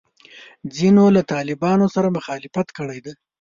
[0.75, 3.13] ځینو له طالبانو سره مخالفت کړی دی.